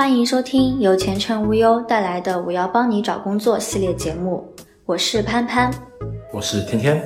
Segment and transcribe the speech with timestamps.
[0.00, 4.42] 欢迎收听由前程无忧带来的“我要帮你找工作”系列节目，
[4.86, 5.70] 我是潘潘，
[6.32, 7.04] 我是天天。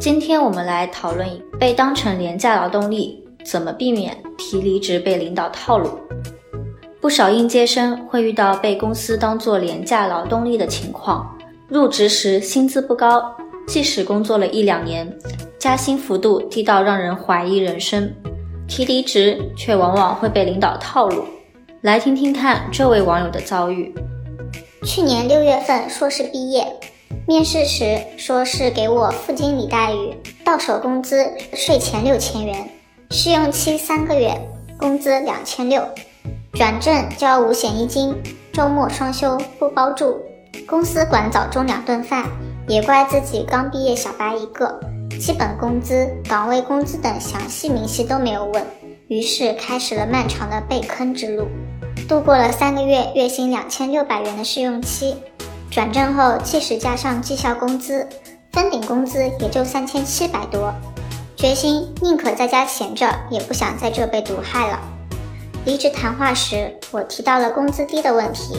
[0.00, 5.88] 今天我们来讨论被当成廉价劳动力，怎么避免提离职被领导套路。
[7.00, 13.32] 不少应届生会遇到被公司当做廉价劳动力的情况，入职时薪资不高，
[13.64, 15.08] 即使工作了一两年，
[15.56, 18.12] 加薪幅度低到让人怀疑人生。
[18.68, 21.24] 提离职却往往会被领导套路，
[21.80, 23.92] 来听听看这位网友的遭遇。
[24.84, 26.66] 去年六月份硕士毕业，
[27.26, 30.14] 面试时说是给我副经理待遇，
[30.44, 32.68] 到手工资税前六千元，
[33.10, 34.38] 试用期三个月，
[34.78, 35.82] 工资两千六，
[36.52, 38.14] 转正交五险一金，
[38.52, 40.20] 周末双休不包住，
[40.66, 42.26] 公司管早中两顿饭，
[42.68, 44.78] 也怪自己刚毕业小白一个。
[45.18, 48.64] 基本工资、岗位工资等详细明细都没有问，
[49.08, 51.46] 于是开始了漫长的被坑之路。
[52.08, 55.16] 度过了三个月月薪两千六百元的试用期，
[55.70, 58.08] 转正后即使加上绩效工资，
[58.52, 60.72] 封顶工资也就三千七百多。
[61.36, 64.80] 决心宁可在家闲着，也不想在这被毒害了。
[65.64, 68.58] 离职谈话时，我提到了工资低的问题，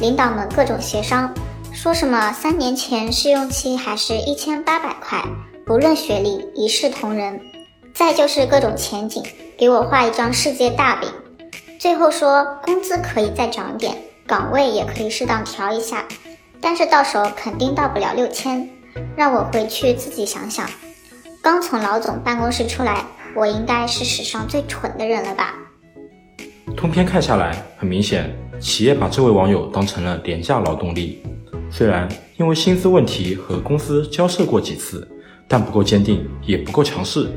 [0.00, 1.32] 领导们各种协商，
[1.72, 5.22] 说什么三年前试用期还是一千八百块。
[5.70, 7.40] 不论学历，一视同仁。
[7.94, 9.22] 再就是各种前景，
[9.56, 11.08] 给我画一张世界大饼。
[11.78, 13.96] 最后说工资可以再涨点，
[14.26, 16.04] 岗位也可以适当调一下，
[16.60, 18.68] 但是到手肯定到不了六千，
[19.14, 20.68] 让我回去自己想想。
[21.40, 25.54] 刚从老总办公室出来，我应该是史上最蠢的人了吧？
[26.76, 31.22] 通篇看下来，很明显，企业把这位网友当成了廉价劳动力。
[31.70, 35.08] 虽然因为薪资问题和公司交涉过几次。
[35.52, 37.28] 但不够坚定，也不够强势。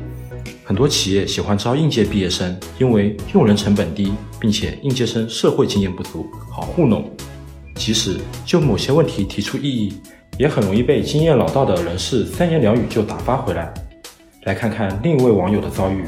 [0.62, 7.10] 很多企业喜欢招应届毕业生，因为用人成本低，并且应届生社会经验不足，好糊弄。
[7.74, 9.94] 即使就某些问题提出异议，
[10.38, 13.74] 也很容易被经验老道的人士三言两语就打发回来。
[14.44, 16.04] 来看看另一位网友的遭遇：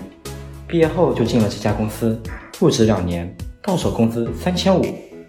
[0.68, 2.22] 毕业后就进了这家公司，
[2.60, 4.84] 入职两年，到手工资三千五，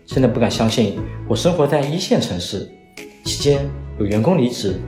[0.06, 2.70] 真的不敢相信我生活在一线城市。
[3.26, 3.68] 期间
[4.00, 4.80] 有员工离职。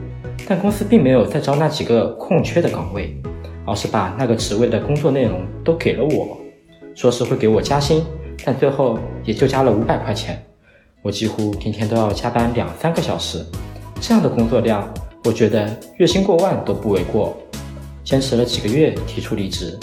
[0.50, 3.16] 但公司并没有再招那几个空缺的岗位，
[3.64, 6.36] 而是把那个职位的工作内容都给了我，
[6.92, 8.04] 说是会给我加薪，
[8.44, 10.44] 但最后也就加了五百块钱。
[11.02, 13.46] 我几乎天天都要加班两三个小时，
[14.00, 17.36] 这样的工作量，我觉得月薪过万都不为过。
[18.02, 19.78] 坚持了几个月，提出离职，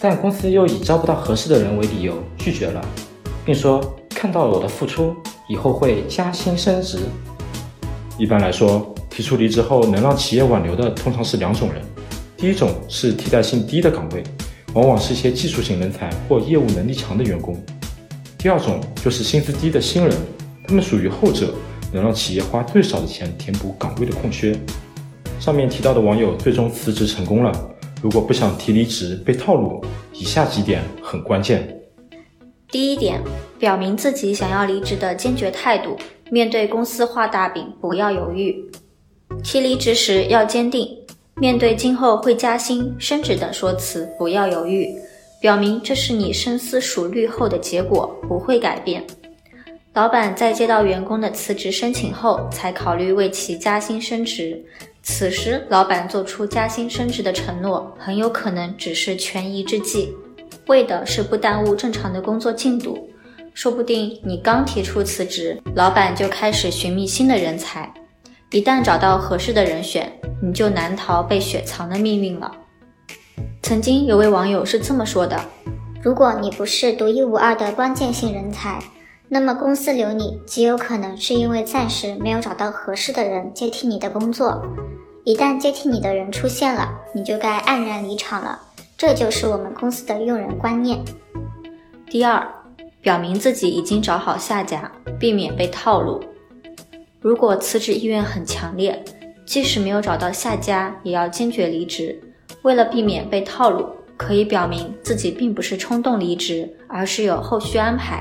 [0.00, 2.80] 但公司又以招不到合适的人为理由拒绝了，
[3.44, 5.16] 并说看到了我的付出，
[5.48, 7.00] 以后会加薪升职。
[8.16, 8.94] 一般来说。
[9.12, 11.82] 提出离职后能让企业挽留的通常是两种人，
[12.34, 14.24] 第一种是替代性低的岗位，
[14.72, 17.54] 往往是一些技术型人才或业务能力强的员工；
[18.38, 20.16] 第二种就是薪资低的新人，
[20.66, 21.52] 他们属于后者，
[21.92, 24.58] 能让企业花最少的钱填补岗位的空缺。
[25.38, 27.52] 上面提到的网友最终辞职成功了，
[28.00, 29.84] 如果不想提离职被套路，
[30.14, 31.68] 以下几点很关键。
[32.70, 33.22] 第一点，
[33.58, 35.98] 表明自己想要离职的坚决态度，
[36.30, 38.56] 面对公司画大饼不要犹豫。
[39.42, 40.88] 提离职时要坚定，
[41.36, 44.88] 面对今后会加薪、升职等说辞，不要犹豫，
[45.40, 49.04] 表明这是你深思熟虑后的结果，不会改变。
[49.94, 54.58] 老板在接到员工的辞职申请后，才考虑为其加薪升职。
[55.02, 60.10] 此时，老板做出加薪升职的承诺，很有可能只是权宜之计，
[60.66, 63.08] 为的是不耽误正常的工作进度。
[63.52, 67.92] 说不定你刚提出辞职，老板就开始寻觅新的人才。
[68.52, 72.52] 一旦找到合适的人选，你就难逃被雪藏的命运了。
[73.62, 75.40] 曾经有位网友是这么说的
[76.04, 78.78] ：“如果你不是独一无二的关键性人才，
[79.30, 84.62] 那么公司留你极有可能是因为暂时没有找到合适的人接替你的工作。
[85.24, 88.60] 一旦接替你的人出现了，你就该黯然离场了。
[88.98, 91.02] 这就是我们公司的用人观念。”
[92.10, 92.46] 第二，
[93.00, 96.22] 表明自己已经找好下家，避免被套路。
[97.22, 99.00] 如果辞职意愿很强烈，
[99.46, 102.20] 即使没有找到下家，也要坚决离职。
[102.62, 103.86] 为了避免被套路，
[104.16, 108.20] 可以表明自己并不是冲动离职，而是有后续安排。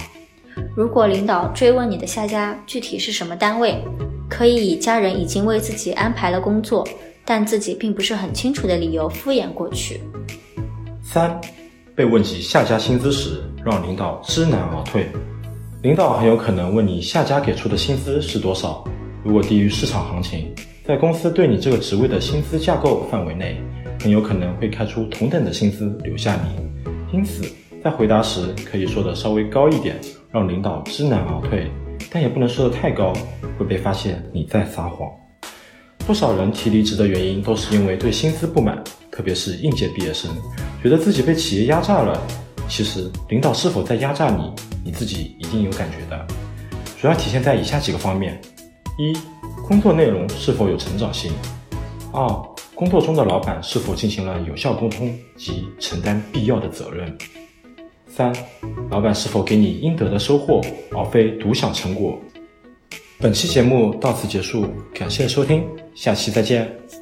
[0.75, 3.83] 如果领导追问你的下家具体是什么单位，
[4.30, 6.88] 可以以家人已经为自己安排了工作，
[7.25, 10.00] 但自己并不是很清楚的理由敷衍过去。
[11.01, 11.42] 三，
[11.95, 15.09] 被问及下家薪资时，让领导知难而退。
[15.81, 18.83] 领导很有可能问你下家给出的薪资是多少，
[19.24, 20.54] 如果低于市场行情，
[20.86, 23.60] 在公司对你这个职位的薪资架构范围内，
[24.00, 27.18] 很有可能会开出同等的薪资留下你。
[27.18, 27.44] 因此，
[27.83, 30.00] 在回答时可以说的稍微高一点，
[30.31, 31.72] 让领导知难而退，
[32.12, 33.12] 但也不能说的太高，
[33.57, 35.10] 会被发现你在撒谎。
[36.06, 38.80] 不少人提离职的原因都是因为对薪资不满，
[39.10, 40.30] 特别是应届毕业生，
[40.83, 42.22] 觉得自己被企业压榨了。
[42.69, 44.44] 其实，领导是否在压榨你，
[44.83, 46.28] 你自己一定有感觉的。
[47.00, 48.39] 主要体现在以下几个方面：
[48.98, 49.18] 一、
[49.68, 51.31] 工作内容是否有成长性；
[52.13, 52.28] 二、
[52.75, 57.10] 工作中的老板是否进行了有效沟通及承担必要的责任；
[58.07, 58.33] 三、
[58.89, 60.62] 老板是否给你应得的收获，
[60.92, 62.19] 而非独享成果。
[63.19, 65.63] 本期节目到此结束，感谢收听，
[65.94, 67.00] 下期再见。